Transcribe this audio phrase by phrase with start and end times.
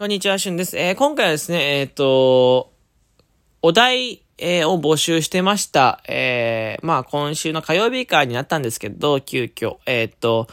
[0.00, 0.78] こんにちは、しゅんです。
[0.78, 2.72] えー、今回はですね、えっ、ー、と、
[3.60, 6.02] お題、えー、を募集してました。
[6.08, 10.48] えー、まあ、今週の火曜日からになったんですけど、急遽、えっ、と、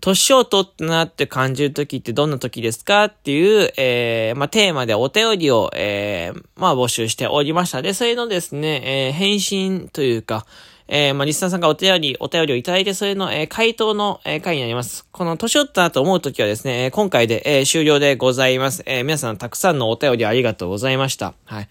[0.00, 7.82] 年を取ったなって感じる時ってどんな時ですかっていう、えー、まあ、テーマでお便りを、えー、まあ、募集しておりました。
[7.82, 10.46] で、それのですね、えー、返信というか、
[10.86, 15.06] えー、まあ、リスナーさんがお便り、お便りをいただいて、それの、えー、回答の、えー、回になります。
[15.12, 18.82] この、年寄ったなと思うときはですね、え、今回で、えー、終了でございます。
[18.84, 21.32] えー、皆さんたくさんのお便りありがとうございました。
[21.46, 21.68] はい。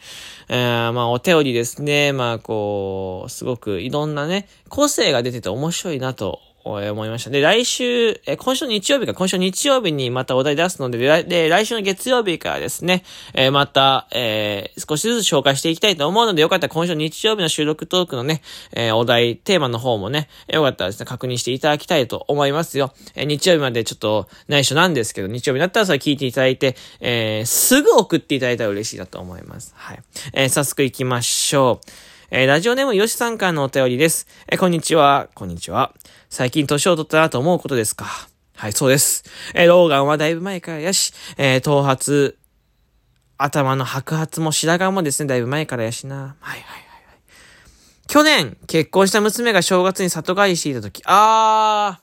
[0.49, 7.30] えー、まあ、お便りですね、まあ、こう、すごくいろんなね、個性が出てて面白いなと思いました。
[7.30, 13.03] で、来週、え今週の日曜日か、今週の日曜日にまたお題出すので、で、で来週の月曜日からですね、
[13.34, 18.41] えー、また、えー、少しずつ紹介していきたいと思うので、よかったら今週の日曜日の収録トークのね、
[18.72, 22.94] えー、お題、テーマの方もね、よかったらですね、確認していただきたいと思いますよ。
[23.16, 29.73] え日曜日までちょっと内緒なんですけど、日曜日になったらそれ聞いていただいて、えすぐ送っていただいたら嬉しいなと思います。
[29.75, 30.00] はい。
[30.34, 32.12] え早速行きましょう。
[32.36, 34.26] えー、ラジオネームよしさんからのお便りです。
[34.50, 35.30] えー、こんにちは。
[35.36, 35.94] こんにちは。
[36.31, 38.08] 最近年を取ったなと思うことですか？
[38.56, 39.23] はい、そうです。
[39.53, 42.34] えー、ローガンはだいぶ前からやし、え、頭髪、
[43.38, 46.16] 頭の白髪も白髪もですね、だいぶ前からやしな。
[46.16, 47.17] はいはいはいはい。
[48.08, 52.02] 去年、結婚した娘が正月に里帰りしていたとき、あー、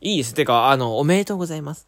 [0.00, 0.34] いいです。
[0.34, 1.86] てか、あの、おめでとうございます。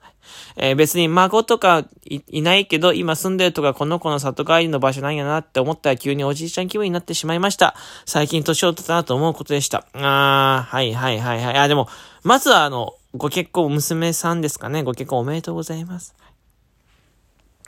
[0.57, 7.75] えー、別に孫とかいないけど、今住んでるとかこの子の里帰りの場所なんやなって思ったら急におじいちゃん気分になってしまいました。
[8.07, 9.87] 最近年を取ったなと思うことでした。
[9.95, 11.57] あー、はいはいはいはい。
[11.59, 11.89] あ、でも、
[12.23, 14.83] まずはあの、ご結婚、娘さんですかね。
[14.83, 16.15] ご結婚おめでとうございます。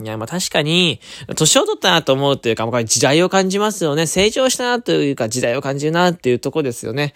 [0.00, 1.00] いや、まあ確かに、
[1.36, 4.06] 年を取ったなと思うというか、時代を感じますよね。
[4.06, 7.14] 成長したなというか、時代を感じるなっていうとこですよね。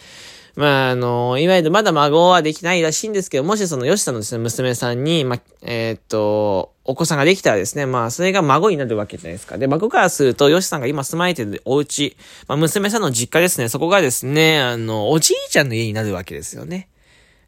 [0.57, 9.59] まあ、あの、いわゆるまだ孫はできないらしいんですけど、もしその吉さんのですね、娘さんに、ま、えー、っと、お子さんができたらですね、まあ、それが孫になるわけじゃないですか。
[9.59, 12.17] で、孫からすると、吉さんが今住まれてるお家、
[12.49, 16.89] まあ、娘さんの実家ですね、そこがですね、あの、おじいちゃんの家になるわけですよね。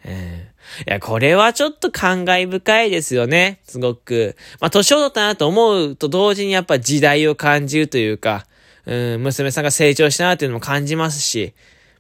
[0.05, 3.61] えー、いや、これはちょっと感慨深いですよね。
[3.65, 4.37] すごく。
[4.61, 8.47] まあ、年を取ったなと思うと同時にやっぱ時代を感じるというか、
[8.85, 11.55] うん、娘さんが成長したなっていうのも感じますし、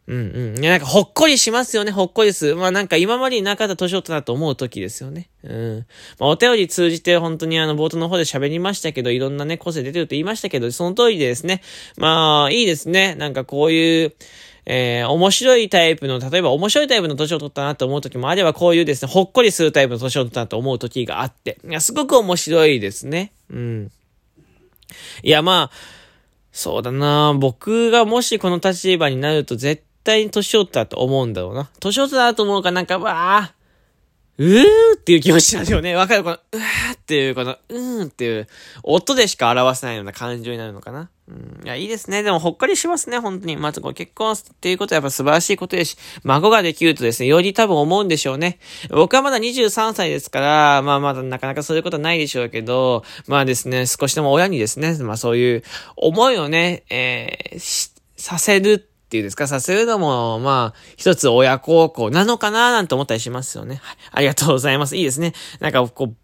[0.09, 0.59] うんうん。
[0.59, 2.55] いや、なんかほっこりしますよね、ほっこりす。
[2.55, 5.29] まあなんか今までになかった年を取ったと思う時ですよね。
[5.45, 5.87] うん。
[6.19, 11.61] まあお便り通じて本当にあの冒頭の方で喋りましたけど、いろんなね、個性出てると言いましたけど、その通りでですね。
[11.99, 13.15] まあ、いいですね。
[13.17, 14.15] なんかこういう、
[14.65, 21.59] えー、面白いタイプの、例えば面白いタイプの年を取ったなと思う時もあれば、こういうですね、ほっこりするタイプの年を取ったなと思う時があって。
[21.69, 23.33] いや、すごく面白いですね。
[23.51, 23.91] うん。
[25.23, 25.99] いや、まあ、
[26.53, 31.71] そうだな僕がもしこの立場になると絶対に年寄ったと思うんだろうな。
[31.81, 33.55] 年寄ったなと思うかなんか、わあ、
[34.39, 34.65] うー
[34.95, 35.97] っていう気持ちなんだよね。
[35.97, 38.47] わかるこの、うーっていう、この、うーんっていう、
[38.85, 41.11] 音でしか表せないような感情になるのかな。
[41.29, 41.61] うん。
[41.65, 42.23] いや、いいですね。
[42.23, 43.57] でも、ほっかりしますね、本当に。
[43.57, 48.61] まず、こう、結婚っていうことはやっぱ素晴らしいことですし、孫ができるとですね、より多分思うんでしょうね。
[48.91, 55.65] 僕はまだ23歳ですから、まあ、まだなかなかそういうことはないでしょうけど、まあですね、少しでも親にですね、まあそういう
[55.97, 63.77] 思いをね、えー、させるっていうですか、させるのも、まあ、一つ親孝行なのかななんて思ったりしますよね。
[63.77, 63.97] はい。
[64.13, 64.97] ありがとうございます。
[64.97, 65.33] いいですね。
[65.61, 66.15] なんか、こう、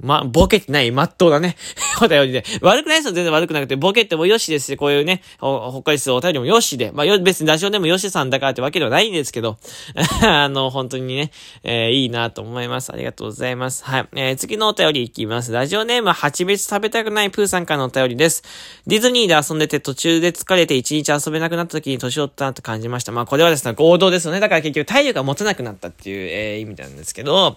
[0.00, 1.56] ま、ボケてない、まっとうだね。
[2.00, 2.44] お便りで。
[2.60, 3.76] 悪くないですよ、全然悪くなくて。
[3.76, 6.92] ボケてもよしですし、こういうね、ほ、ほっかりするお便りもよしで。
[6.92, 9.58] まあ、よ、別にラジオでもよしさんだからってわけではないんですけど、
[10.22, 11.30] あの、本当にね、
[11.64, 12.92] えー、いいなと思います。
[12.92, 13.84] ありがとうございます。
[13.84, 14.06] はい。
[14.14, 15.52] えー、次のお便りいきます。
[15.52, 18.42] ラジオネームは、蜂蜜食べたくないプーさんからのお便りです。
[18.86, 23.12] ディズニーで遊んでて途中で疲れて一日遊べなくなった時に年を取ったなと感じました。
[23.12, 24.40] まあ、これはですね、合同ですよね。
[24.40, 27.56] だから結局体力が持たなくなったっていう、えー、意味なんですけど、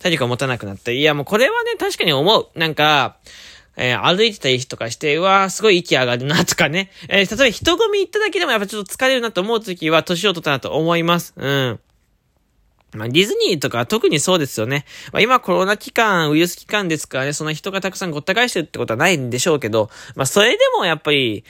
[0.00, 0.90] 体力が持たなくなった。
[0.90, 2.48] いや、もうこれはね、確かに思う。
[2.54, 3.16] なんか、
[3.76, 6.92] えー、歩いてたりとかして、うわー、すごい息上がるなとかね。
[7.08, 11.34] えー、例えば人混み行っただけでもやっぱちょっと疲れるなと思うときは、年を取ったなと思います。
[11.36, 11.80] うん。
[12.94, 14.84] まあ、ディズニーとか特にそうですよね。
[15.12, 21.44] まあ、今コロナ期間、ウイルス期間ですからね、その人がたくさんごった返してるってことはないんでしょうけど、まあ、それでもやっぱり、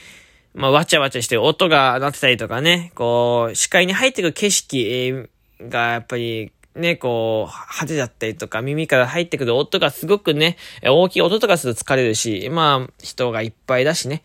[0.54, 5.28] まあ、わちゃわちゃして音が鳴ってたりとかね、こう、視界に入ってくる景色
[5.60, 14.22] がやっぱりね、こう、派手だったりとか、耳から入ってくる音がすごくね、大きい音とかすると疲れるし、まあ、人がいっぱいだしね。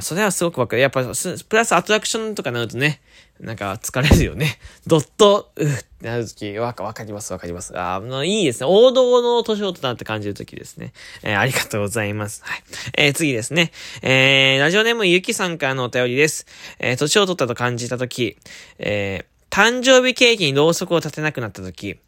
[0.00, 0.82] それはすごくわかる。
[0.82, 3.02] やっぱ、プラスアトラクションとかになるとね、
[3.40, 4.58] なんか疲れるよね。
[4.86, 5.68] どっと、うっ
[6.00, 7.78] てなるとき、わか、わかります、わかります。
[7.78, 8.66] あの、いいですね。
[8.70, 10.94] 王道の年をとなって感じるときですね。
[11.22, 12.42] えー、ありがとうございます。
[12.42, 12.62] はい。
[12.96, 13.70] えー、次ですね。
[14.00, 16.46] えー、ラジオネームゆきさんからのお便りです。
[16.78, 18.38] えー、年を取ったと感じたとき、
[18.78, 22.00] えー、誕生日ケーキにろうそくを立てなくなった時、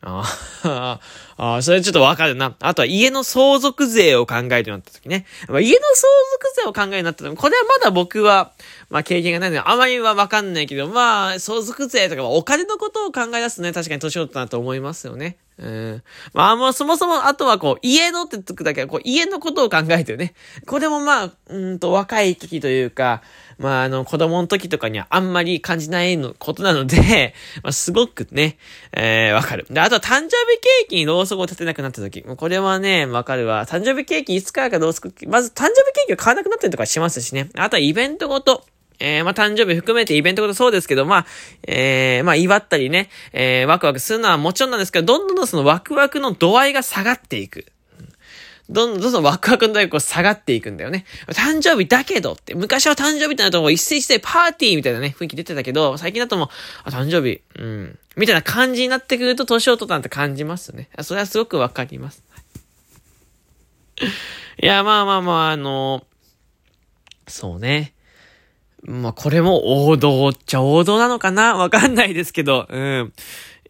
[0.00, 0.24] あ
[1.36, 2.56] あ、それちょっとわかるな。
[2.60, 5.26] あとは家の相続税を考えるようになった時ね。
[5.48, 8.52] まあ、家の相続税を考えるようになった時、これはまだ僕は、
[8.88, 15.36] まあ経験がないので、あまりはわかんないけど、まあ、相続税とかはお金のことを考え出すとね、確かに年を取ったなと思いますよね。
[15.58, 16.02] うん。
[16.32, 20.34] まあもうそもそも、あとはこう、家のってつくだけは、こう、家のことを考えてるね。
[20.66, 23.22] これもまあ、うんと、若い時というか、
[23.62, 28.58] まああの、子供の時とかにはあんまり感じないの、ことなので、 まあすごくね、
[28.92, 29.66] えー、わかる。
[29.70, 32.22] で、あとは誕生日ケーキにろうそくを立てなくなった時。
[32.26, 33.64] もうこれはね、わかるわ。
[33.66, 37.48] 誕生日ケーキいつからかろうそく、まず誕生日ケーキを買わなくなったりとかしますしね。
[37.56, 38.64] あとはイベントごと。
[39.04, 41.26] えー、まあ、誕生日含めてイベントごとそうですけど、まあ、
[41.66, 47.66] えー、まあ、祝ったりね、えー、ワクワクするのはもちろんなんですけど、どんどんそのワクワクの度合いが下がっていく。
[48.70, 51.04] どんどんどんワクワクの度合いがこう下がっていくんだよね。
[51.28, 56.48] 誕生日だけどって、昔は誕生日ってなるともう一斉一斉パーティーみたいなね、雰囲気出てたけど、最近だともう、
[56.84, 60.88] あ、誕生日、うん、みたいな感じになってくると年を取ったなんて感じますね。
[61.02, 62.24] それはすごくわかります。
[64.60, 66.04] いや、まあまあまあ、あの
[67.26, 67.94] そうね。
[68.84, 71.56] まあ、これも王道っちゃ王道なのかな？
[71.56, 73.12] わかんないですけど、うん。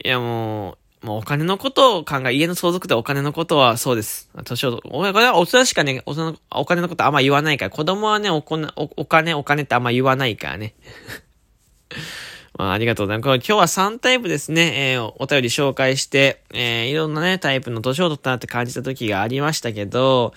[0.03, 4.31] いや、もう、もうお金のことを考え、家の相続でお金のことはそうです。
[4.45, 6.15] 年を、これは大人しかね、お
[6.51, 10.75] お金のことあんま言わないから、子供はね、お金、お金、お金ってあんま言わないからね。
[12.57, 13.27] まあ、ありがとうございます。
[13.35, 20.35] 今日は3タイプですね、えー、お便り紹介して、えー、いろんなね、タイプの年を取ったなって感じた時がありましたけど、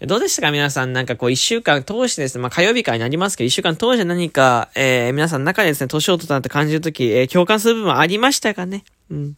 [0.00, 0.50] どうでしたか？
[0.50, 8.84] 皆さんなんかこう一週間通してですね、まあ火曜日からになりますけど、一週間通して何か、えー、皆さんの中でですね、年を取ったなって感じるとき、えー、共感する部分ありましたかね？
[9.10, 9.36] うん。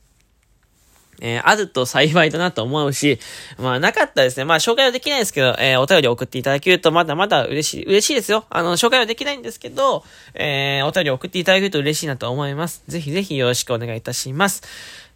[1.20, 3.18] えー、あると幸いだなと思うし、
[3.58, 4.44] まあなかったですね。
[4.44, 8.44] まあ紹介はできないですけど、えー、お便り送っていただけるとまだまだ嬉しい、嬉しいですよ。
[8.50, 10.04] あの、紹介はできないんですけど、
[10.34, 12.82] えー、お便り送っていただけると嬉しいなと思います。
[12.88, 14.62] ぜひぜひよろしくお願いいたします。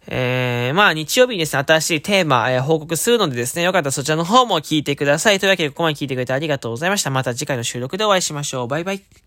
[0.07, 5.39] えー、まあ日曜日にですね、新しいテーマ、えー、報告するのでですね、よかったらそちらの方も聞いてください。
[5.39, 7.09] というわけで、ここまで聞いてくれてありがとうございました。
[7.09, 8.67] また次回の収録でお会いしましょう。
[8.67, 9.22] バイバイ。